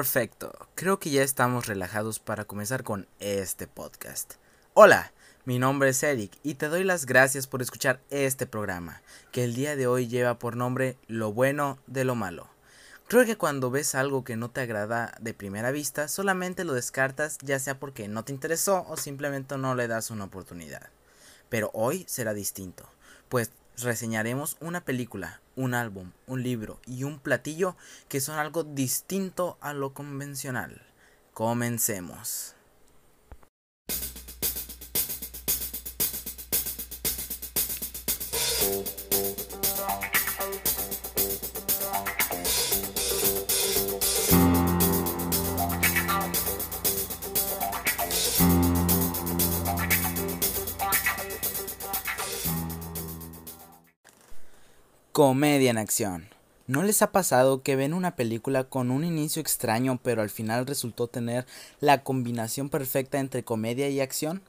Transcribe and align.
Perfecto, 0.00 0.50
creo 0.76 0.98
que 0.98 1.10
ya 1.10 1.22
estamos 1.22 1.66
relajados 1.66 2.20
para 2.20 2.46
comenzar 2.46 2.84
con 2.84 3.06
este 3.18 3.66
podcast. 3.66 4.36
Hola, 4.72 5.12
mi 5.44 5.58
nombre 5.58 5.90
es 5.90 6.02
Eric 6.02 6.32
y 6.42 6.54
te 6.54 6.68
doy 6.68 6.84
las 6.84 7.04
gracias 7.04 7.46
por 7.46 7.60
escuchar 7.60 8.00
este 8.08 8.46
programa, 8.46 9.02
que 9.30 9.44
el 9.44 9.54
día 9.54 9.76
de 9.76 9.86
hoy 9.86 10.08
lleva 10.08 10.38
por 10.38 10.56
nombre 10.56 10.96
Lo 11.06 11.34
bueno 11.34 11.78
de 11.86 12.04
lo 12.04 12.14
malo. 12.14 12.48
Creo 13.08 13.26
que 13.26 13.36
cuando 13.36 13.70
ves 13.70 13.94
algo 13.94 14.24
que 14.24 14.36
no 14.36 14.50
te 14.50 14.62
agrada 14.62 15.12
de 15.20 15.34
primera 15.34 15.70
vista, 15.70 16.08
solamente 16.08 16.64
lo 16.64 16.72
descartas 16.72 17.36
ya 17.42 17.58
sea 17.58 17.78
porque 17.78 18.08
no 18.08 18.24
te 18.24 18.32
interesó 18.32 18.86
o 18.88 18.96
simplemente 18.96 19.58
no 19.58 19.74
le 19.74 19.86
das 19.86 20.10
una 20.10 20.24
oportunidad. 20.24 20.88
Pero 21.50 21.70
hoy 21.74 22.06
será 22.08 22.32
distinto, 22.32 22.88
pues 23.28 23.50
reseñaremos 23.78 24.56
una 24.60 24.84
película, 24.84 25.40
un 25.56 25.74
álbum, 25.74 26.12
un 26.26 26.42
libro 26.42 26.80
y 26.86 27.04
un 27.04 27.18
platillo 27.18 27.76
que 28.08 28.20
son 28.20 28.38
algo 28.38 28.64
distinto 28.64 29.58
a 29.60 29.72
lo 29.72 29.94
convencional. 29.94 30.82
Comencemos. 31.32 32.54
Comedia 55.20 55.70
en 55.70 55.76
acción. 55.76 56.30
¿No 56.66 56.82
les 56.82 57.02
ha 57.02 57.12
pasado 57.12 57.62
que 57.62 57.76
ven 57.76 57.92
una 57.92 58.16
película 58.16 58.64
con 58.64 58.90
un 58.90 59.04
inicio 59.04 59.42
extraño 59.42 60.00
pero 60.02 60.22
al 60.22 60.30
final 60.30 60.66
resultó 60.66 61.08
tener 61.08 61.44
la 61.78 62.02
combinación 62.02 62.70
perfecta 62.70 63.20
entre 63.20 63.44
comedia 63.44 63.90
y 63.90 64.00
acción? 64.00 64.40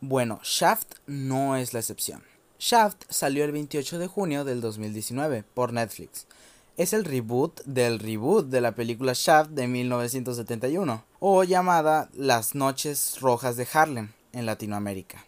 Bueno, 0.00 0.38
Shaft 0.44 0.86
no 1.08 1.56
es 1.56 1.72
la 1.72 1.80
excepción. 1.80 2.22
Shaft 2.60 3.06
salió 3.08 3.44
el 3.44 3.50
28 3.50 3.98
de 3.98 4.06
junio 4.06 4.44
del 4.44 4.60
2019 4.60 5.42
por 5.52 5.72
Netflix. 5.72 6.28
Es 6.76 6.92
el 6.92 7.04
reboot 7.04 7.60
del 7.64 7.98
reboot 7.98 8.50
de 8.50 8.60
la 8.60 8.76
película 8.76 9.14
Shaft 9.16 9.50
de 9.50 9.66
1971, 9.66 11.04
o 11.18 11.42
llamada 11.42 12.08
Las 12.14 12.54
Noches 12.54 13.16
Rojas 13.20 13.56
de 13.56 13.66
Harlem 13.72 14.12
en 14.32 14.46
Latinoamérica. 14.46 15.27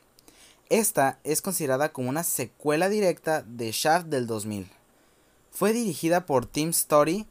Esta 0.71 1.19
es 1.25 1.43
considerada 1.43 1.93
como 1.93 2.09
una 2.09 2.23
secuela 2.23 2.89
directa 2.89 3.43
de 3.43 3.73
Shaft 3.73 4.07
del 4.07 4.29
2000. 4.29 4.71
Fue 5.51 5.73
dirigida 5.73 6.27
por 6.27 6.47
Tim 6.47 6.69
Story, 6.69 7.27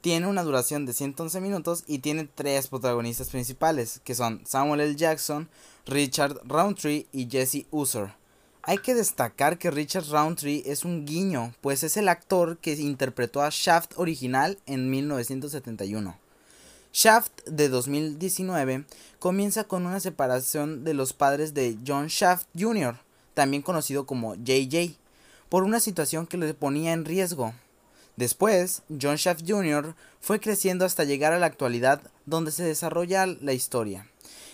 tiene 0.00 0.26
una 0.26 0.42
duración 0.42 0.84
de 0.84 0.92
111 0.92 1.40
minutos 1.40 1.84
y 1.86 2.00
tiene 2.00 2.24
tres 2.24 2.66
protagonistas 2.66 3.30
principales, 3.30 4.00
que 4.02 4.16
son 4.16 4.44
Samuel 4.44 4.80
L. 4.80 4.96
Jackson, 4.96 5.48
Richard 5.86 6.40
Roundtree 6.42 7.06
y 7.12 7.30
Jesse 7.30 7.66
User. 7.70 8.14
Hay 8.62 8.78
que 8.78 8.96
destacar 8.96 9.58
que 9.58 9.70
Richard 9.70 10.08
Roundtree 10.10 10.64
es 10.66 10.84
un 10.84 11.06
guiño, 11.06 11.54
pues 11.60 11.84
es 11.84 11.96
el 11.96 12.08
actor 12.08 12.58
que 12.58 12.72
interpretó 12.72 13.42
a 13.42 13.50
Shaft 13.52 13.92
original 13.96 14.58
en 14.66 14.90
1971. 14.90 16.21
Shaft 16.92 17.44
de 17.46 17.70
2019 17.70 18.84
comienza 19.18 19.64
con 19.64 19.86
una 19.86 19.98
separación 19.98 20.84
de 20.84 20.92
los 20.92 21.14
padres 21.14 21.54
de 21.54 21.78
John 21.86 22.08
Shaft 22.08 22.46
Jr., 22.58 22.98
también 23.32 23.62
conocido 23.62 24.04
como 24.04 24.34
JJ, 24.34 24.98
por 25.48 25.62
una 25.64 25.80
situación 25.80 26.26
que 26.26 26.36
le 26.36 26.52
ponía 26.52 26.92
en 26.92 27.06
riesgo. 27.06 27.54
Después, 28.16 28.82
John 29.00 29.16
Shaft 29.16 29.44
Jr. 29.48 29.94
fue 30.20 30.38
creciendo 30.38 30.84
hasta 30.84 31.04
llegar 31.04 31.32
a 31.32 31.38
la 31.38 31.46
actualidad 31.46 32.02
donde 32.26 32.52
se 32.52 32.62
desarrolla 32.62 33.24
la 33.24 33.54
historia, 33.54 34.06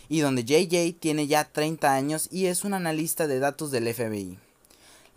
y 0.09 0.21
donde 0.21 0.45
JJ 0.45 0.97
tiene 1.01 1.27
ya 1.27 1.45
30 1.45 1.93
años 1.93 2.29
y 2.31 2.47
es 2.47 2.63
un 2.63 2.73
analista 2.73 3.27
de 3.27 3.41
datos 3.41 3.73
del 3.73 3.93
FBI. 3.93 4.39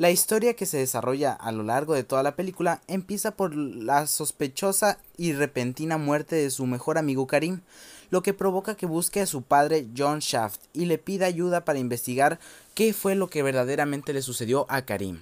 La 0.01 0.09
historia 0.09 0.55
que 0.55 0.65
se 0.65 0.79
desarrolla 0.79 1.31
a 1.31 1.51
lo 1.51 1.61
largo 1.61 1.93
de 1.93 2.03
toda 2.03 2.23
la 2.23 2.35
película 2.35 2.81
empieza 2.87 3.35
por 3.35 3.55
la 3.55 4.07
sospechosa 4.07 4.97
y 5.15 5.33
repentina 5.33 5.99
muerte 5.99 6.37
de 6.37 6.49
su 6.49 6.65
mejor 6.65 6.97
amigo 6.97 7.27
Karim, 7.27 7.61
lo 8.09 8.23
que 8.23 8.33
provoca 8.33 8.73
que 8.73 8.87
busque 8.87 9.21
a 9.21 9.27
su 9.27 9.43
padre 9.43 9.85
John 9.95 10.17
Shaft 10.17 10.59
y 10.73 10.85
le 10.85 10.97
pida 10.97 11.27
ayuda 11.27 11.65
para 11.65 11.77
investigar 11.77 12.39
qué 12.73 12.93
fue 12.93 13.13
lo 13.13 13.29
que 13.29 13.43
verdaderamente 13.43 14.11
le 14.11 14.23
sucedió 14.23 14.65
a 14.69 14.81
Karim. 14.85 15.19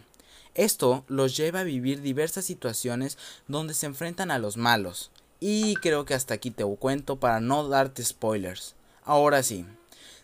Esto 0.56 1.04
los 1.10 1.36
lleva 1.36 1.60
a 1.60 1.66
vivir 1.66 2.02
diversas 2.02 2.46
situaciones 2.46 3.18
donde 3.50 3.74
se 3.74 3.86
enfrentan 3.86 4.32
a 4.32 4.40
los 4.40 4.56
malos. 4.56 5.12
Y 5.42 5.76
creo 5.76 6.06
que 6.06 6.14
hasta 6.14 6.36
aquí 6.36 6.52
te 6.52 6.64
cuento 6.64 7.18
para 7.20 7.42
no 7.42 7.68
darte 7.68 8.02
spoilers. 8.02 8.76
Ahora 9.04 9.44
sí, 9.44 9.66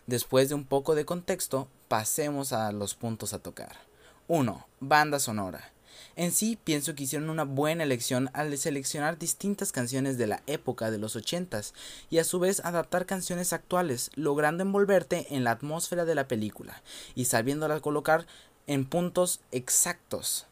después 0.06 0.48
de 0.48 0.54
un 0.54 0.64
poco 0.64 0.94
de 0.94 1.04
contexto, 1.04 1.68
pasemos 1.88 2.54
a 2.54 2.72
los 2.72 2.94
puntos 2.94 3.34
a 3.34 3.38
tocar. 3.38 3.85
1. 4.28 4.66
Banda 4.80 5.20
sonora. 5.20 5.72
En 6.16 6.32
sí, 6.32 6.58
pienso 6.62 6.94
que 6.94 7.04
hicieron 7.04 7.30
una 7.30 7.44
buena 7.44 7.84
elección 7.84 8.30
al 8.32 8.56
seleccionar 8.58 9.18
distintas 9.18 9.70
canciones 9.70 10.18
de 10.18 10.26
la 10.26 10.42
época 10.46 10.90
de 10.90 10.98
los 10.98 11.14
ochentas 11.14 11.74
y 12.10 12.18
a 12.18 12.24
su 12.24 12.40
vez 12.40 12.60
adaptar 12.64 13.06
canciones 13.06 13.52
actuales, 13.52 14.10
logrando 14.14 14.62
envolverte 14.62 15.26
en 15.30 15.44
la 15.44 15.52
atmósfera 15.52 16.04
de 16.04 16.14
la 16.14 16.26
película 16.26 16.82
y 17.14 17.26
sabiéndola 17.26 17.80
colocar 17.80 18.26
en 18.66 18.84
puntos 18.86 19.40
exactos. 19.52 20.46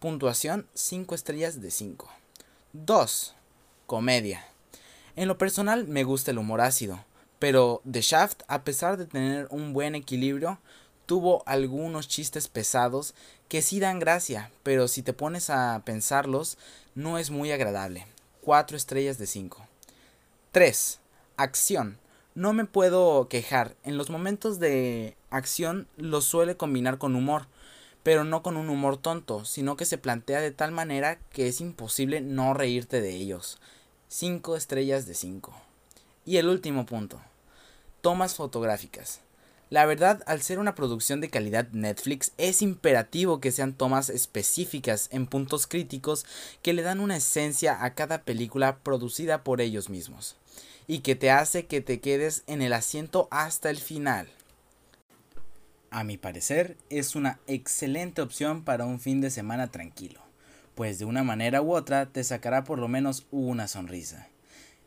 Puntuación 0.00 0.66
5 0.74 1.14
estrellas 1.14 1.60
de 1.60 1.70
5. 1.70 2.10
2. 2.72 3.34
Comedia. 3.86 4.44
En 5.14 5.28
lo 5.28 5.38
personal 5.38 5.86
me 5.86 6.02
gusta 6.02 6.32
el 6.32 6.38
humor 6.38 6.60
ácido, 6.60 7.04
pero 7.38 7.80
The 7.90 8.00
Shaft, 8.00 8.42
a 8.48 8.64
pesar 8.64 8.96
de 8.96 9.06
tener 9.06 9.46
un 9.50 9.72
buen 9.72 9.94
equilibrio, 9.94 10.58
tuvo 11.08 11.42
algunos 11.46 12.06
chistes 12.06 12.48
pesados 12.48 13.14
que 13.48 13.62
sí 13.62 13.80
dan 13.80 13.98
gracia, 13.98 14.52
pero 14.62 14.88
si 14.88 15.02
te 15.02 15.14
pones 15.14 15.48
a 15.48 15.80
pensarlos, 15.86 16.58
no 16.94 17.16
es 17.16 17.30
muy 17.30 17.50
agradable. 17.50 18.06
4 18.42 18.76
estrellas 18.76 19.16
de 19.16 19.26
5. 19.26 19.66
3. 20.52 21.00
Acción. 21.38 21.98
No 22.34 22.52
me 22.52 22.66
puedo 22.66 23.26
quejar. 23.28 23.74
En 23.84 23.96
los 23.96 24.10
momentos 24.10 24.60
de 24.60 25.16
acción 25.30 25.88
lo 25.96 26.20
suele 26.20 26.58
combinar 26.58 26.98
con 26.98 27.16
humor, 27.16 27.46
pero 28.02 28.24
no 28.24 28.42
con 28.42 28.58
un 28.58 28.68
humor 28.68 28.98
tonto, 28.98 29.46
sino 29.46 29.78
que 29.78 29.86
se 29.86 29.96
plantea 29.96 30.42
de 30.42 30.50
tal 30.50 30.72
manera 30.72 31.18
que 31.30 31.48
es 31.48 31.62
imposible 31.62 32.20
no 32.20 32.52
reírte 32.52 33.00
de 33.00 33.14
ellos. 33.14 33.58
5 34.08 34.56
estrellas 34.56 35.06
de 35.06 35.14
5. 35.14 35.54
Y 36.26 36.36
el 36.36 36.48
último 36.48 36.84
punto. 36.84 37.18
Tomas 38.02 38.34
fotográficas. 38.34 39.22
La 39.70 39.84
verdad, 39.84 40.22
al 40.26 40.40
ser 40.40 40.58
una 40.58 40.74
producción 40.74 41.20
de 41.20 41.28
calidad 41.28 41.68
Netflix, 41.72 42.32
es 42.38 42.62
imperativo 42.62 43.38
que 43.38 43.52
sean 43.52 43.74
tomas 43.74 44.08
específicas 44.08 45.08
en 45.12 45.26
puntos 45.26 45.66
críticos 45.66 46.24
que 46.62 46.72
le 46.72 46.82
dan 46.82 47.00
una 47.00 47.18
esencia 47.18 47.84
a 47.84 47.94
cada 47.94 48.22
película 48.22 48.78
producida 48.78 49.44
por 49.44 49.60
ellos 49.60 49.90
mismos, 49.90 50.36
y 50.86 51.00
que 51.00 51.16
te 51.16 51.30
hace 51.30 51.66
que 51.66 51.82
te 51.82 52.00
quedes 52.00 52.44
en 52.46 52.62
el 52.62 52.72
asiento 52.72 53.28
hasta 53.30 53.68
el 53.68 53.76
final. 53.76 54.28
A 55.90 56.02
mi 56.02 56.16
parecer, 56.16 56.78
es 56.88 57.14
una 57.14 57.38
excelente 57.46 58.22
opción 58.22 58.64
para 58.64 58.86
un 58.86 59.00
fin 59.00 59.20
de 59.20 59.30
semana 59.30 59.70
tranquilo, 59.70 60.20
pues 60.74 60.98
de 60.98 61.04
una 61.04 61.24
manera 61.24 61.60
u 61.60 61.74
otra 61.74 62.06
te 62.06 62.24
sacará 62.24 62.64
por 62.64 62.78
lo 62.78 62.88
menos 62.88 63.26
una 63.30 63.68
sonrisa. 63.68 64.28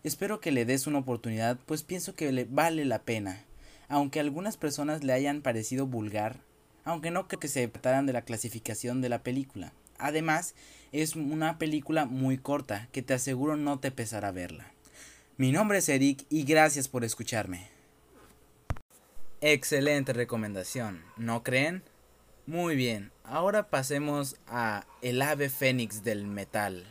Espero 0.03 0.39
que 0.39 0.51
le 0.51 0.65
des 0.65 0.87
una 0.87 0.99
oportunidad, 0.99 1.59
pues 1.67 1.83
pienso 1.83 2.15
que 2.15 2.31
le 2.31 2.45
vale 2.45 2.85
la 2.85 3.03
pena 3.03 3.45
aunque 3.91 4.19
a 4.19 4.21
algunas 4.21 4.55
personas 4.55 5.03
le 5.03 5.11
hayan 5.11 5.41
parecido 5.41 5.85
vulgar, 5.85 6.37
aunque 6.85 7.11
no 7.11 7.27
creo 7.27 7.41
que 7.41 7.49
se 7.49 7.67
trataran 7.67 8.05
de 8.05 8.13
la 8.13 8.21
clasificación 8.21 9.01
de 9.01 9.09
la 9.09 9.21
película. 9.21 9.73
Además, 9.99 10.55
es 10.93 11.17
una 11.17 11.57
película 11.57 12.05
muy 12.05 12.37
corta 12.37 12.87
que 12.93 13.01
te 13.01 13.13
aseguro 13.13 13.57
no 13.57 13.79
te 13.79 13.91
pesará 13.91 14.31
verla. 14.31 14.71
Mi 15.35 15.51
nombre 15.51 15.79
es 15.79 15.89
Eric 15.89 16.25
y 16.29 16.43
gracias 16.43 16.87
por 16.87 17.03
escucharme. 17.03 17.67
Excelente 19.41 20.13
recomendación, 20.13 21.03
¿no 21.17 21.43
creen? 21.43 21.83
Muy 22.47 22.77
bien, 22.77 23.11
ahora 23.25 23.69
pasemos 23.69 24.37
a 24.47 24.85
El 25.01 25.21
ave 25.21 25.49
fénix 25.49 26.05
del 26.05 26.27
metal. 26.27 26.85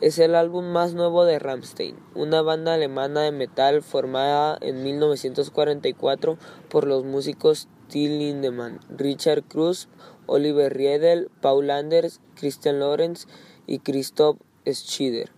Es 0.00 0.18
el 0.18 0.34
álbum 0.34 0.64
más 0.64 0.94
nuevo 0.94 1.24
de 1.24 1.38
Rammstein, 1.38 1.94
una 2.16 2.42
banda 2.42 2.74
alemana 2.74 3.20
de 3.20 3.30
metal 3.30 3.82
formada 3.82 4.58
en 4.60 4.82
1944 4.82 6.36
por 6.68 6.88
los 6.88 7.04
músicos 7.04 7.68
Till 7.88 8.18
Lindemann, 8.18 8.80
Richard 8.88 9.44
Cruz, 9.44 9.88
Oliver 10.26 10.76
Riedel, 10.76 11.30
Paul 11.40 11.70
Anders, 11.70 12.20
Christian 12.34 12.80
Lorenz 12.80 13.28
y 13.68 13.78
Christoph 13.78 14.38
Schieder, 14.66 15.30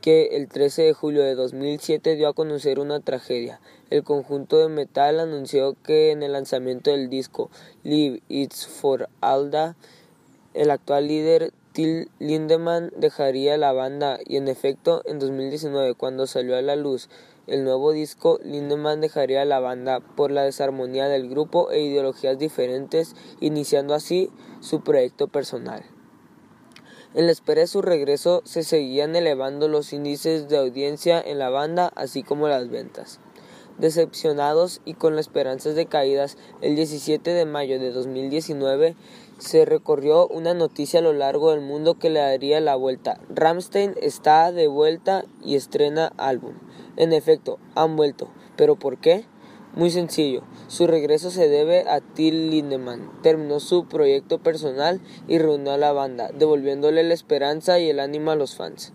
que 0.00 0.28
el 0.32 0.48
13 0.48 0.84
de 0.84 0.92
julio 0.94 1.22
de 1.22 1.34
2007 1.34 2.16
dio 2.16 2.28
a 2.28 2.32
conocer 2.32 2.78
una 2.78 3.00
tragedia. 3.00 3.60
El 3.90 4.02
conjunto 4.02 4.60
de 4.60 4.68
metal 4.68 5.20
anunció 5.20 5.76
que 5.82 6.10
en 6.10 6.22
el 6.22 6.32
lanzamiento 6.32 6.90
del 6.90 7.10
disco 7.10 7.50
Live 7.82 8.22
It's 8.30 8.66
for 8.66 9.10
Alda, 9.20 9.76
el 10.54 10.70
actual 10.70 11.08
líder 11.08 11.52
Till 11.72 12.10
Lindemann 12.18 12.92
dejaría 12.96 13.56
la 13.56 13.72
banda 13.72 14.18
y 14.26 14.36
en 14.36 14.48
efecto 14.48 15.00
en 15.06 15.18
2019 15.18 15.94
cuando 15.94 16.26
salió 16.26 16.56
a 16.56 16.60
la 16.60 16.76
luz 16.76 17.08
el 17.46 17.64
nuevo 17.64 17.92
disco, 17.92 18.38
Lindemann 18.44 19.00
dejaría 19.00 19.44
la 19.44 19.58
banda 19.58 20.00
por 20.00 20.30
la 20.30 20.42
desarmonía 20.42 21.08
del 21.08 21.28
grupo 21.28 21.70
e 21.70 21.80
ideologías 21.80 22.38
diferentes, 22.38 23.16
iniciando 23.40 23.94
así 23.94 24.30
su 24.60 24.82
proyecto 24.82 25.26
personal. 25.26 25.82
En 27.14 27.26
la 27.26 27.32
espera 27.32 27.62
de 27.62 27.66
su 27.66 27.82
regreso 27.82 28.42
se 28.44 28.62
seguían 28.62 29.16
elevando 29.16 29.66
los 29.66 29.92
índices 29.92 30.48
de 30.48 30.58
audiencia 30.58 31.20
en 31.20 31.38
la 31.38 31.50
banda, 31.50 31.90
así 31.96 32.22
como 32.22 32.48
las 32.48 32.68
ventas. 32.68 33.18
Decepcionados 33.78 34.82
y 34.84 34.94
con 34.94 35.16
las 35.16 35.26
esperanzas 35.26 35.74
de 35.74 35.86
caídas, 35.86 36.36
el 36.60 36.76
17 36.76 37.30
de 37.30 37.44
mayo 37.44 37.80
de 37.80 37.90
2019 37.90 38.94
se 39.42 39.64
recorrió 39.64 40.28
una 40.28 40.54
noticia 40.54 41.00
a 41.00 41.02
lo 41.02 41.12
largo 41.12 41.50
del 41.50 41.60
mundo 41.60 41.98
que 41.98 42.10
le 42.10 42.20
daría 42.20 42.60
la 42.60 42.76
vuelta. 42.76 43.20
Ramstein 43.28 43.94
está 44.00 44.52
de 44.52 44.68
vuelta 44.68 45.24
y 45.44 45.56
estrena 45.56 46.12
álbum. 46.16 46.54
En 46.96 47.12
efecto, 47.12 47.58
han 47.74 47.96
vuelto. 47.96 48.28
¿Pero 48.56 48.76
por 48.76 48.98
qué? 48.98 49.24
Muy 49.74 49.90
sencillo, 49.90 50.42
su 50.68 50.86
regreso 50.86 51.30
se 51.30 51.48
debe 51.48 51.88
a 51.88 52.00
Till 52.00 52.50
Lindemann. 52.50 53.10
Terminó 53.22 53.58
su 53.58 53.88
proyecto 53.88 54.38
personal 54.38 55.00
y 55.26 55.38
reunió 55.38 55.72
a 55.72 55.78
la 55.78 55.92
banda, 55.92 56.30
devolviéndole 56.32 57.02
la 57.02 57.14
esperanza 57.14 57.80
y 57.80 57.90
el 57.90 57.98
ánimo 57.98 58.30
a 58.30 58.36
los 58.36 58.54
fans. 58.54 58.92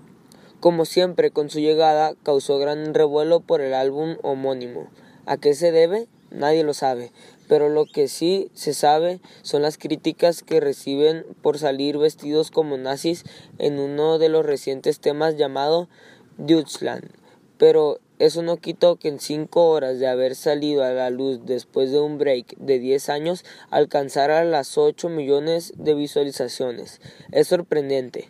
Como 0.62 0.86
siempre, 0.86 1.32
con 1.32 1.50
su 1.50 1.60
llegada 1.60 2.14
causó 2.24 2.58
gran 2.58 2.94
revuelo 2.94 3.42
por 3.42 3.60
el 3.60 3.74
álbum 3.74 4.18
homónimo. 4.24 4.88
¿A 5.26 5.38
qué 5.38 5.54
se 5.56 5.72
debe? 5.72 6.08
Nadie 6.30 6.64
lo 6.64 6.74
sabe, 6.74 7.12
pero 7.48 7.70
lo 7.70 7.86
que 7.86 8.08
sí 8.08 8.50
se 8.54 8.74
sabe 8.74 9.20
son 9.42 9.62
las 9.62 9.78
críticas 9.78 10.44
que 10.44 10.60
reciben 10.60 11.26
por 11.42 11.58
salir 11.58 11.98
vestidos 11.98 12.52
como 12.52 12.78
nazis 12.78 13.24
en 13.58 13.80
uno 13.80 14.20
de 14.20 14.30
los 14.30 14.46
recientes 14.46 15.00
temas 15.00 15.38
llamado 15.38 15.90
Deutschland. 16.38 17.10
Pero 17.58 18.00
eso 18.20 18.42
no 18.42 18.58
quitó 18.58 18.96
que 18.96 19.10
en 19.10 19.20
cinco 19.20 19.70
horas 19.70 20.00
de 20.00 20.08
haber 20.08 20.36
salido 20.36 20.84
a 20.84 20.92
la 20.92 21.10
luz 21.10 21.46
después 21.46 21.92
de 21.92 22.00
un 22.00 22.18
break 22.18 22.58
de 22.58 22.80
10 22.80 23.10
años 23.10 23.46
alcanzara 23.70 24.44
las 24.44 24.78
8 24.78 25.10
millones 25.10 25.74
de 25.78 25.94
visualizaciones. 25.94 27.00
Es 27.32 27.48
sorprendente. 27.48 28.30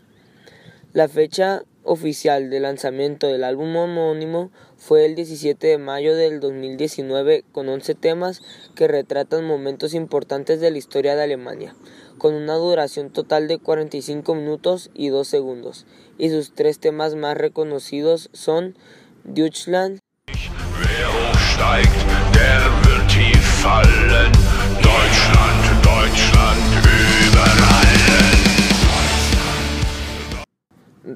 La 0.94 1.08
fecha 1.08 1.64
oficial 1.88 2.50
de 2.50 2.60
lanzamiento 2.60 3.28
del 3.28 3.44
álbum 3.44 3.76
homónimo 3.76 4.52
fue 4.78 5.06
el 5.06 5.16
17 5.16 5.66
de 5.66 5.78
mayo 5.78 6.16
del 6.16 6.40
2019 6.40 7.44
con 7.52 7.70
11 7.70 7.96
temas 7.96 8.42
que 8.76 8.88
retratan 8.88 9.46
momentos 9.46 9.94
importantes 9.94 10.60
de 10.60 10.70
la 10.70 10.78
historia 10.78 11.16
de 11.16 11.24
Alemania, 11.24 11.76
con 12.18 12.34
una 12.36 12.56
duración 12.56 13.10
total 13.10 13.48
de 13.48 13.58
45 13.58 14.36
minutos 14.36 14.92
y 14.94 15.10
2 15.10 15.28
segundos, 15.28 15.86
y 16.18 16.30
sus 16.30 16.54
tres 16.54 16.80
temas 16.80 17.16
más 17.16 17.38
reconocidos 17.38 18.30
son 18.34 18.78
Deutschland, 19.24 20.00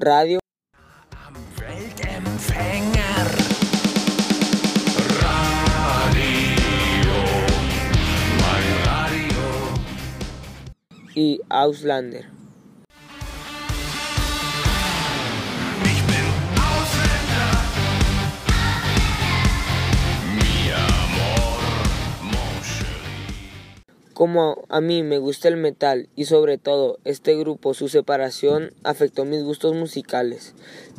Radio 0.04 0.41
Auslander. 11.52 12.24
Como 24.14 24.64
a 24.70 24.80
mí 24.80 25.02
me 25.02 25.18
gusta 25.18 25.48
el 25.48 25.58
metal 25.58 26.08
y 26.16 26.24
sobre 26.24 26.56
todo 26.56 26.98
este 27.04 27.36
grupo, 27.36 27.74
su 27.74 27.88
separación 27.88 28.72
afectó 28.82 29.26
mis 29.26 29.42
gustos 29.42 29.74
musicales, 29.74 30.54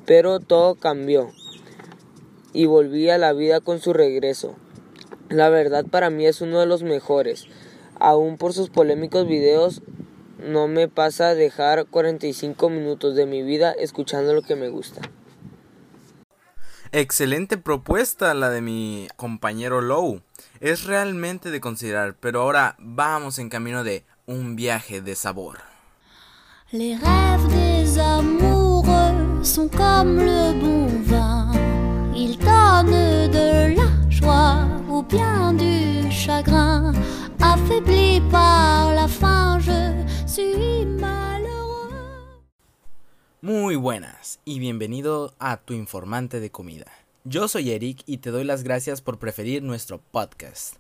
pero 0.06 0.40
todo 0.40 0.76
cambió 0.76 1.32
y 2.54 2.68
volví 2.68 3.10
a 3.10 3.18
la 3.18 3.34
vida 3.34 3.60
con 3.60 3.80
su 3.80 3.92
regreso. 3.92 4.56
La 5.30 5.50
verdad 5.50 5.84
para 5.90 6.12
mí 6.12 6.28
es 6.28 6.42
uno 6.42 6.60
de 6.60 6.68
los 6.68 6.84
mejores, 6.84 7.46
aún 8.00 8.38
por 8.38 8.54
sus 8.54 8.70
polémicos 8.70 9.28
videos 9.28 9.82
no 10.44 10.68
me 10.68 10.88
pasa 10.88 11.36
dejar 11.36 11.86
45 11.86 12.70
minutos 12.70 13.16
de 13.16 13.26
mi 13.26 13.44
vida 13.44 13.72
escuchando 13.72 14.34
lo 14.34 14.42
que 14.42 14.56
me 14.56 14.70
gusta. 14.70 15.02
Excelente 16.92 17.58
propuesta 17.58 18.34
la 18.36 18.50
de 18.52 18.62
mi 18.62 19.08
compañero 19.16 19.82
Low. 19.82 20.22
Es 20.60 20.84
realmente 20.84 21.50
de 21.50 21.60
considerar, 21.60 22.16
pero 22.20 22.42
ahora 22.42 22.76
vamos 22.78 23.40
en 23.40 23.50
camino 23.50 23.84
de 23.84 24.06
un 24.28 24.56
viaje 24.56 25.02
de 25.02 25.16
sabor. 25.16 25.58
Les 26.72 26.96
rêves 26.96 27.48
des 27.50 28.00
amoureux 28.00 29.44
sont 29.44 29.70
comme 29.70 30.18
le 30.18 30.54
bon 30.60 30.88
vin. 31.04 31.52
Ils 32.16 32.38
donnent 32.38 33.30
de 33.32 33.76
la 33.76 34.10
joie 34.10 34.68
ou 34.88 35.04
bien 35.04 35.54
du 35.54 36.12
chagrin. 36.12 36.94
Affaibli 37.40 38.22
par 38.32 38.94
la 38.94 39.08
faim, 39.08 39.43
Muy 43.42 43.76
buenas 43.76 44.40
y 44.46 44.58
bienvenido 44.58 45.36
a 45.38 45.58
tu 45.58 45.76
informante 45.76 46.40
de 46.40 46.50
comida. 46.50 46.92
Yo 47.24 47.48
soy 47.48 47.70
Eric 47.70 48.02
y 48.08 48.18
te 48.18 48.32
doy 48.32 48.44
las 48.44 48.64
gracias 48.64 49.02
por 49.02 49.20
preferir 49.20 49.62
nuestro 49.62 50.00
podcast. 50.00 50.78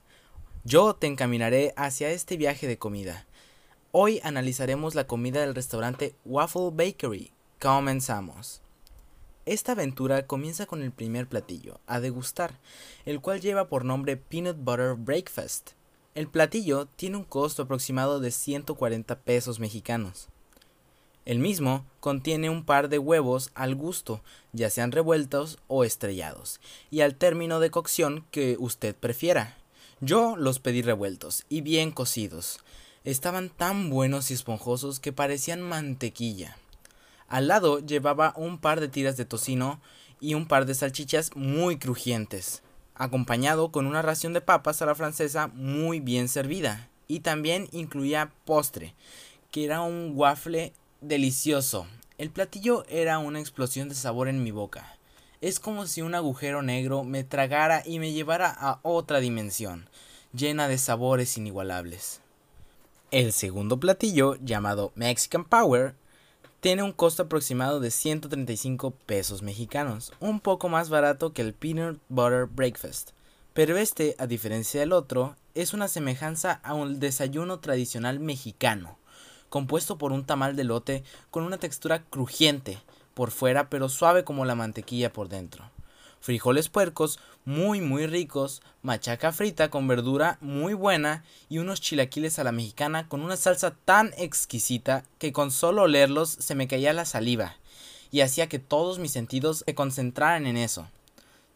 Yo 0.63 0.95
te 0.95 1.05
encaminaré 1.05 1.71
hacia 1.75 2.09
este 2.09 2.35
viaje 2.35 2.65
de 2.65 2.79
comida. 2.79 3.27
Hoy 3.91 4.19
analizaremos 4.23 4.95
la 4.95 5.05
comida 5.05 5.41
del 5.41 5.53
restaurante 5.53 6.15
Waffle 6.25 6.71
Bakery. 6.71 7.31
Comenzamos. 7.61 8.63
Esta 9.45 9.73
aventura 9.73 10.25
comienza 10.25 10.65
con 10.65 10.81
el 10.81 10.91
primer 10.91 11.27
platillo, 11.27 11.79
a 11.85 11.99
degustar, 11.99 12.59
el 13.05 13.21
cual 13.21 13.39
lleva 13.39 13.67
por 13.67 13.85
nombre 13.85 14.17
Peanut 14.17 14.57
Butter 14.57 14.95
Breakfast. 14.95 15.73
El 16.15 16.27
platillo 16.27 16.85
tiene 16.85 17.17
un 17.17 17.23
costo 17.23 17.63
aproximado 17.63 18.19
de 18.19 18.29
140 18.29 19.19
pesos 19.19 19.59
mexicanos. 19.59 20.27
El 21.25 21.39
mismo 21.39 21.85
contiene 22.01 22.51
un 22.51 22.65
par 22.65 22.89
de 22.89 22.99
huevos 22.99 23.49
al 23.55 23.73
gusto, 23.75 24.21
ya 24.51 24.69
sean 24.69 24.91
revueltos 24.91 25.57
o 25.67 25.83
estrellados, 25.83 26.59
y 26.91 27.01
al 27.01 27.15
término 27.15 27.59
de 27.59 27.71
cocción 27.71 28.25
que 28.29 28.57
usted 28.59 28.95
prefiera. 28.95 29.57
Yo 30.01 30.35
los 30.35 30.59
pedí 30.59 30.81
revueltos 30.81 31.45
y 31.49 31.61
bien 31.61 31.91
cocidos. 31.91 32.59
Estaban 33.05 33.49
tan 33.49 33.89
buenos 33.89 34.29
y 34.29 34.33
esponjosos 34.33 34.99
que 34.99 35.13
parecían 35.13 35.61
mantequilla. 35.61 36.57
Al 37.27 37.47
lado 37.47 37.79
llevaba 37.79 38.33
un 38.35 38.59
par 38.59 38.81
de 38.81 38.89
tiras 38.89 39.17
de 39.17 39.25
tocino 39.25 39.81
y 40.19 40.35
un 40.35 40.47
par 40.47 40.65
de 40.65 40.75
salchichas 40.75 41.35
muy 41.35 41.77
crujientes, 41.77 42.62
acompañado 42.95 43.71
con 43.71 43.85
una 43.85 44.01
ración 44.01 44.33
de 44.33 44.41
papas 44.41 44.81
a 44.81 44.85
la 44.85 44.95
francesa 44.95 45.47
muy 45.47 45.99
bien 45.99 46.27
servida. 46.27 46.89
Y 47.07 47.19
también 47.19 47.67
incluía 47.71 48.31
postre, 48.45 48.95
que 49.51 49.65
era 49.65 49.81
un 49.81 50.13
waffle 50.15 50.73
delicioso. 51.01 51.85
El 52.17 52.29
platillo 52.29 52.85
era 52.87 53.19
una 53.19 53.39
explosión 53.39 53.89
de 53.89 53.95
sabor 53.95 54.27
en 54.27 54.43
mi 54.43 54.51
boca. 54.51 54.97
Es 55.41 55.59
como 55.59 55.87
si 55.87 56.01
un 56.01 56.15
agujero 56.15 56.61
negro 56.61 57.03
me 57.03 57.23
tragara 57.23 57.83
y 57.85 57.99
me 57.99 58.13
llevara 58.13 58.49
a 58.49 58.79
otra 58.81 59.19
dimensión, 59.19 59.89
llena 60.31 60.67
de 60.67 60.77
sabores 60.77 61.37
inigualables. 61.37 62.21
El 63.11 63.33
segundo 63.33 63.79
platillo, 63.79 64.37
llamado 64.41 64.91
Mexican 64.95 65.43
Power, 65.43 65.95
tiene 66.63 66.81
un 66.81 66.93
costo 66.93 67.23
aproximado 67.23 67.81
de 67.81 67.91
135 67.91 68.91
pesos 68.91 69.41
mexicanos, 69.41 70.13
un 70.21 70.39
poco 70.39 70.69
más 70.69 70.87
barato 70.87 71.33
que 71.33 71.41
el 71.41 71.53
Peanut 71.53 71.99
Butter 72.07 72.45
Breakfast. 72.45 73.09
Pero 73.53 73.75
este, 73.75 74.15
a 74.17 74.27
diferencia 74.27 74.79
del 74.79 74.93
otro, 74.93 75.35
es 75.55 75.73
una 75.73 75.89
semejanza 75.89 76.61
a 76.63 76.73
un 76.73 77.01
desayuno 77.01 77.59
tradicional 77.59 78.21
mexicano 78.21 78.97
compuesto 79.49 79.97
por 79.97 80.13
un 80.13 80.23
tamal 80.23 80.55
de 80.55 80.63
lote 80.63 81.03
con 81.31 81.43
una 81.43 81.57
textura 81.57 82.01
crujiente 82.05 82.79
por 83.13 83.31
fuera 83.31 83.69
pero 83.69 83.89
suave 83.89 84.23
como 84.23 84.45
la 84.45 84.55
mantequilla 84.55 85.11
por 85.11 85.27
dentro, 85.27 85.69
frijoles 86.23 86.69
puercos 86.69 87.19
muy 87.43 87.81
muy 87.81 88.07
ricos, 88.07 88.61
machaca 88.81 89.33
frita 89.33 89.69
con 89.69 89.89
verdura 89.89 90.37
muy 90.39 90.73
buena 90.73 91.25
y 91.49 91.57
unos 91.57 91.81
chilaquiles 91.81 92.39
a 92.39 92.45
la 92.45 92.53
mexicana 92.53 93.09
con 93.09 93.21
una 93.21 93.35
salsa 93.35 93.75
tan 93.83 94.13
exquisita 94.17 95.03
que 95.19 95.33
con 95.33 95.51
solo 95.51 95.81
olerlos 95.81 96.29
se 96.29 96.55
me 96.55 96.69
caía 96.69 96.93
la 96.93 97.03
saliva 97.03 97.57
y 98.09 98.21
hacía 98.21 98.47
que 98.47 98.57
todos 98.57 98.99
mis 98.99 99.11
sentidos 99.11 99.65
se 99.67 99.75
concentraran 99.75 100.47
en 100.47 100.55
eso. 100.55 100.87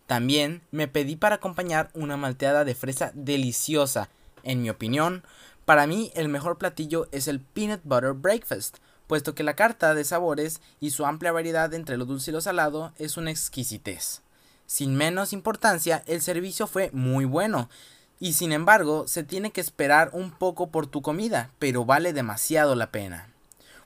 También 0.06 0.62
me 0.72 0.90
pedí 0.90 1.16
para 1.16 1.36
acompañar 1.36 1.90
una 1.94 2.18
malteada 2.18 2.66
de 2.66 2.76
fresa 2.76 3.12
deliciosa. 3.14 4.10
En 4.44 4.62
mi 4.62 4.70
opinión, 4.70 5.24
para 5.64 5.88
mí 5.88 6.12
el 6.14 6.28
mejor 6.28 6.58
platillo 6.58 7.08
es 7.14 7.30
el 7.30 7.40
peanut 7.40 7.82
butter 7.86 8.12
breakfast, 8.12 8.80
puesto 9.08 9.34
que 9.34 9.44
la 9.44 9.56
carta 9.56 9.96
de 9.96 10.04
sabores 10.04 10.60
y 10.82 10.90
su 10.90 11.06
amplia 11.06 11.32
variedad 11.32 11.74
entre 11.74 11.96
lo 11.96 12.04
dulce 12.04 12.32
y 12.32 12.34
lo 12.34 12.42
salado 12.42 12.92
es 12.98 13.16
una 13.16 13.32
exquisitez. 13.32 14.27
Sin 14.68 14.96
menos 14.96 15.34
importancia, 15.34 16.04
el 16.06 16.22
servicio 16.22 16.68
fue 16.68 16.92
muy 16.94 17.26
bueno. 17.26 17.70
Y 18.20 18.34
sin 18.34 18.52
embargo, 18.52 19.08
se 19.08 19.24
tiene 19.24 19.52
que 19.52 19.62
esperar 19.62 20.10
un 20.14 20.32
poco 20.32 20.68
por 20.68 20.88
tu 20.88 21.02
comida, 21.02 21.52
pero 21.58 21.86
vale 21.86 22.14
demasiado 22.14 22.76
la 22.76 22.92
pena. 22.92 23.30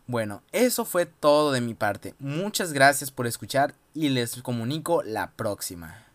Bueno, 0.08 0.42
eso 0.52 0.84
fue 0.84 1.06
todo 1.06 1.52
de 1.52 1.62
mi 1.62 1.76
parte. 1.76 2.16
Muchas 2.20 2.74
gracias 2.74 3.12
por 3.12 3.28
escuchar 3.28 3.76
y 3.94 4.10
les 4.10 4.42
comunico 4.42 5.04
la 5.04 5.32
próxima. 5.32 6.11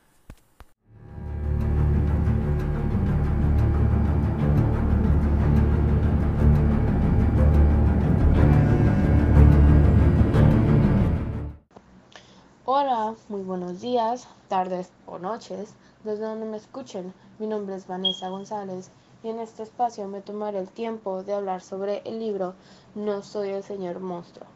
Muy 13.29 13.43
buenos 13.43 13.83
días, 13.83 14.27
tardes 14.49 14.91
o 15.05 15.19
noches, 15.19 15.75
desde 16.03 16.25
donde 16.25 16.47
me 16.47 16.57
escuchen. 16.57 17.13
Mi 17.39 17.47
nombre 17.47 17.77
es 17.77 17.87
Vanessa 17.87 18.31
González 18.31 18.91
y 19.23 19.29
en 19.29 19.39
este 19.39 19.65
espacio 19.65 20.09
me 20.09 20.23
tomaré 20.23 20.61
el 20.61 20.71
tiempo 20.71 21.23
de 21.23 21.35
hablar 21.35 21.61
sobre 21.61 22.01
el 22.07 22.19
libro 22.19 22.55
No 22.95 23.23
soy 23.23 23.51
el 23.51 23.63
señor 23.63 24.01
monstruo. 24.01 24.47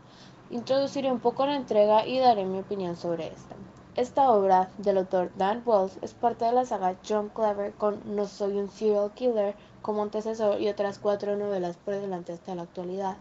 Introduciré 0.49 1.13
un 1.13 1.21
poco 1.21 1.45
la 1.45 1.55
entrega 1.55 2.07
y 2.07 2.19
daré 2.19 2.47
mi 2.47 2.61
opinión 2.61 2.97
sobre 2.97 3.27
esta. 3.27 3.57
Esta 3.95 4.31
obra 4.31 4.71
del 4.79 4.97
autor 4.97 5.31
Dan 5.37 5.63
Wells 5.67 5.99
es 6.01 6.15
parte 6.15 6.47
de 6.47 6.53
la 6.53 6.65
saga 6.65 6.97
John 7.07 7.29
Clever 7.29 7.75
con 7.75 8.01
No 8.17 8.27
soy 8.27 8.57
un 8.57 8.71
serial 8.71 9.13
killer 9.13 9.55
como 9.83 10.03
antecesor 10.03 10.63
y 10.63 10.71
otras 10.71 10.99
cuatro 10.99 11.37
novelas 11.37 11.77
por 11.77 11.93
delante 11.93 12.33
hasta 12.33 12.55
la 12.55 12.63
actualidad. 12.63 13.19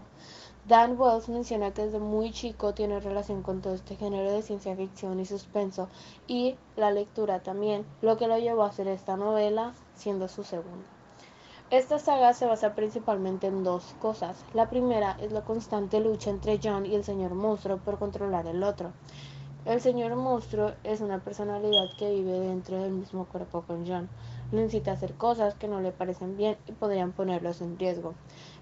Dan 0.68 1.00
Wells 1.00 1.30
menciona 1.30 1.72
que 1.72 1.86
desde 1.86 2.00
muy 2.00 2.32
chico 2.32 2.74
tiene 2.74 3.00
relación 3.00 3.42
con 3.42 3.62
todo 3.62 3.74
este 3.74 3.96
género 3.96 4.32
de 4.32 4.42
ciencia 4.42 4.76
ficción 4.76 5.20
y 5.20 5.26
suspenso 5.26 5.88
y 6.28 6.58
la 6.76 6.92
lectura 6.92 7.42
también, 7.42 7.86
lo 8.02 8.18
que 8.18 8.28
lo 8.28 8.38
llevó 8.38 8.64
a 8.64 8.68
hacer 8.68 8.88
esta 8.88 9.18
novela 9.18 9.74
siendo 9.96 10.28
su 10.28 10.44
segunda. 10.44 10.86
Esta 11.72 12.00
saga 12.00 12.34
se 12.34 12.48
basa 12.48 12.74
principalmente 12.74 13.46
en 13.46 13.64
dos 13.64 13.96
cosas. 14.02 14.44
La 14.54 14.70
primera 14.70 15.18
es 15.22 15.32
la 15.32 15.44
constante 15.44 16.00
lucha 16.00 16.32
entre 16.32 16.60
John 16.64 16.86
y 16.86 16.96
el 16.96 17.04
señor 17.04 17.36
monstruo 17.36 17.78
por 17.78 18.00
controlar 18.00 18.48
el 18.48 18.64
otro. 18.64 18.92
El 19.66 19.80
señor 19.80 20.16
monstruo 20.16 20.72
es 20.84 21.02
una 21.02 21.20
personalidad 21.20 21.90
que 22.00 22.10
vive 22.10 22.40
dentro 22.40 22.82
del 22.82 22.92
mismo 22.92 23.26
cuerpo 23.26 23.62
con 23.62 23.86
John. 23.86 24.10
Lo 24.52 24.62
incita 24.62 24.90
a 24.90 24.94
hacer 24.96 25.14
cosas 25.14 25.54
que 25.54 25.68
no 25.68 25.80
le 25.80 25.92
parecen 25.92 26.38
bien 26.38 26.58
y 26.66 26.72
podrían 26.72 27.12
ponerlos 27.12 27.62
en 27.62 27.78
riesgo. 27.78 28.16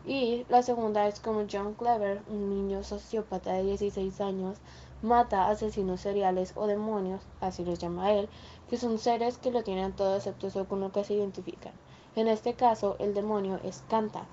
Y 0.08 0.46
la 0.48 0.64
segunda 0.64 1.06
es 1.06 1.20
como 1.20 1.46
John 1.52 1.74
Clever, 1.74 2.22
un 2.30 2.50
niño 2.50 2.82
sociópata 2.82 3.52
de 3.52 3.64
16 3.64 4.22
años, 4.22 4.58
mata 5.02 5.50
asesinos 5.50 6.00
seriales 6.00 6.54
o 6.56 6.66
demonios, 6.66 7.22
así 7.42 7.66
los 7.66 7.78
llama 7.78 8.14
él, 8.14 8.30
que 8.70 8.78
son 8.78 9.00
seres 9.00 9.38
que 9.38 9.52
lo 9.52 9.64
tienen 9.64 9.92
todo 9.92 10.16
excepto 10.16 10.48
eso 10.48 10.66
con 10.66 10.80
lo 10.80 10.94
que 10.94 11.04
se 11.04 11.16
identifican. 11.16 11.74
En 12.16 12.30
este 12.30 12.54
caso, 12.54 12.96
el 13.00 13.14
demonio 13.14 13.60
es 13.66 13.84
Canta. 13.90 14.28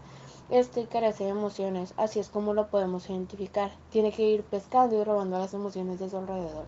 Este 0.49 0.87
carece 0.87 1.25
de 1.25 1.31
emociones, 1.31 1.93
así 1.97 2.21
es 2.21 2.28
como 2.28 2.54
lo 2.54 2.69
podemos 2.69 3.11
identificar. 3.11 3.73
Tiene 3.90 4.12
que 4.12 4.23
ir 4.23 4.45
pescando 4.45 4.95
y 4.95 5.02
robando 5.02 5.40
las 5.40 5.54
emociones 5.54 5.99
de 5.99 6.09
su 6.09 6.16
alrededor. 6.16 6.66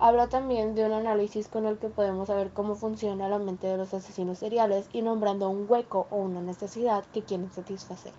Habla 0.00 0.28
también 0.28 0.76
de 0.76 0.86
un 0.86 0.92
análisis 0.92 1.48
con 1.48 1.66
el 1.66 1.78
que 1.78 1.88
podemos 1.88 2.28
saber 2.28 2.52
cómo 2.52 2.76
funciona 2.76 3.28
la 3.28 3.40
mente 3.40 3.66
de 3.66 3.76
los 3.76 3.92
asesinos 3.94 4.38
seriales 4.38 4.88
y 4.92 5.02
nombrando 5.02 5.50
un 5.50 5.66
hueco 5.68 6.06
o 6.10 6.18
una 6.18 6.40
necesidad 6.40 7.04
que 7.12 7.24
quieren 7.24 7.50
satisfacer. 7.50 8.12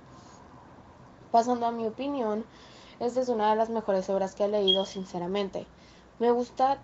Pasando 1.31 1.67
a 1.67 1.71
mi 1.71 1.88
opinión, 1.88 2.43
esta 3.00 3.21
es 3.21 3.29
una 3.29 3.50
de 3.50 3.55
las 3.55 3.69
mejores 3.69 4.09
obras 4.09 4.36
que 4.36 4.43
he 4.43 4.50
leído, 4.50 4.86
sinceramente. 4.86 5.67
Me 6.19 6.31
gusta 6.31 6.79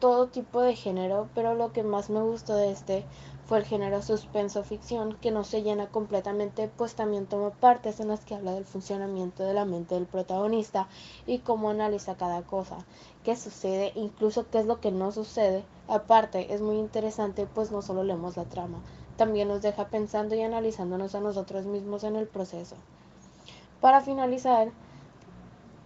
todo 0.00 0.26
tipo 0.26 0.60
de 0.62 0.74
género, 0.74 1.28
pero 1.32 1.54
lo 1.54 1.72
que 1.72 1.84
más 1.84 2.10
me 2.10 2.20
gustó 2.20 2.56
de 2.56 2.72
este 2.72 3.04
fue 3.50 3.58
el 3.58 3.64
género 3.64 4.00
suspenso 4.00 4.62
ficción, 4.62 5.18
que 5.20 5.32
no 5.32 5.42
se 5.42 5.64
llena 5.64 5.88
completamente, 5.88 6.68
pues 6.68 6.94
también 6.94 7.26
toma 7.26 7.50
partes 7.50 7.98
en 7.98 8.06
las 8.06 8.20
que 8.20 8.36
habla 8.36 8.52
del 8.52 8.64
funcionamiento 8.64 9.42
de 9.42 9.54
la 9.54 9.64
mente 9.64 9.96
del 9.96 10.06
protagonista 10.06 10.86
y 11.26 11.40
cómo 11.40 11.68
analiza 11.68 12.14
cada 12.14 12.42
cosa, 12.42 12.76
qué 13.24 13.34
sucede, 13.34 13.90
incluso 13.96 14.48
qué 14.48 14.60
es 14.60 14.66
lo 14.66 14.78
que 14.78 14.92
no 14.92 15.10
sucede. 15.10 15.64
Aparte, 15.88 16.54
es 16.54 16.60
muy 16.60 16.76
interesante, 16.76 17.48
pues 17.52 17.72
no 17.72 17.82
solo 17.82 18.04
leemos 18.04 18.36
la 18.36 18.44
trama, 18.44 18.78
también 19.16 19.48
nos 19.48 19.62
deja 19.62 19.88
pensando 19.88 20.36
y 20.36 20.42
analizándonos 20.42 21.16
a 21.16 21.20
nosotros 21.20 21.66
mismos 21.66 22.04
en 22.04 22.14
el 22.14 22.28
proceso. 22.28 22.76
Para 23.80 24.00
finalizar, 24.00 24.70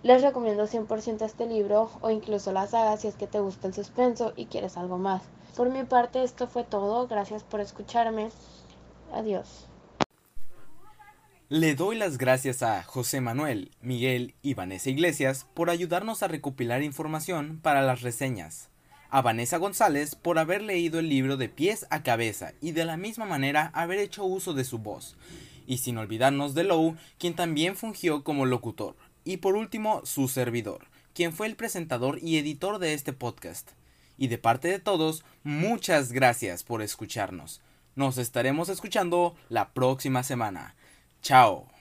les 0.03 0.21
recomiendo 0.21 0.67
100% 0.67 1.25
este 1.25 1.47
libro 1.47 1.89
o 2.03 2.11
incluso 2.11 2.53
la 2.53 2.67
saga 2.67 2.99
si 2.99 3.09
es 3.09 3.15
que 3.15 3.27
te 3.27 3.41
gusta 3.41 3.69
el 3.69 3.73
suspenso 3.73 4.35
y 4.37 4.45
quieres 4.45 4.77
algo 4.77 4.99
más. 4.99 5.23
Por 5.57 5.71
mi 5.71 5.85
parte 5.85 6.23
esto 6.25 6.49
fue 6.49 6.65
todo, 6.65 7.07
gracias 7.07 7.45
por 7.45 7.61
escucharme. 7.61 8.29
Adiós. 9.13 9.67
Le 11.49 11.75
doy 11.75 11.97
las 11.97 12.19
gracias 12.19 12.63
a 12.63 12.83
José 12.83 13.21
Manuel, 13.21 13.71
Miguel 13.81 14.35
y 14.43 14.55
Vanessa 14.55 14.91
Iglesias 14.91 15.47
por 15.55 15.71
ayudarnos 15.71 16.23
a 16.23 16.29
recopilar 16.29 16.83
información 16.83 17.61
para 17.63 17.83
las 17.83 18.03
reseñas. 18.03 18.71
A 19.11 19.23
Vanessa 19.23 19.59
González 19.59 20.17
por 20.17 20.39
haber 20.39 20.63
leído 20.63 20.99
el 20.99 21.09
libro 21.09 21.37
de 21.37 21.49
pies 21.49 21.87
a 21.91 22.03
cabeza 22.03 22.55
y 22.61 22.73
de 22.73 22.85
la 22.85 22.97
misma 22.97 23.27
manera 23.27 23.71
haber 23.75 24.01
hecho 24.01 24.25
uso 24.25 24.55
de 24.55 24.65
su 24.65 24.79
voz 24.79 25.17
y 25.67 25.79
sin 25.79 25.99
olvidarnos 25.99 26.55
de 26.55 26.65
Lowe, 26.65 26.97
quien 27.19 27.35
también 27.35 27.77
fungió 27.77 28.25
como 28.25 28.47
locutor, 28.47 28.97
y 29.25 29.39
por 29.39 29.55
último 29.55 30.03
su 30.05 30.29
servidor, 30.29 30.89
quien 31.15 31.33
fue 31.33 31.47
el 31.47 31.57
presentador 31.57 32.19
y 32.21 32.39
editor 32.39 32.79
de 32.79 32.95
este 32.95 33.13
podcast. 33.13 33.71
Y 34.17 34.29
de 34.29 34.39
parte 34.39 34.69
de 34.69 34.79
todos, 34.79 35.25
muchas 35.43 36.13
gracias 36.13 36.63
por 36.63 36.83
escucharnos. 36.83 37.61
Nos 37.95 38.19
estaremos 38.19 38.69
escuchando 38.69 39.35
la 39.49 39.73
próxima 39.73 40.23
semana. 40.23 40.75
Chao. 41.23 41.74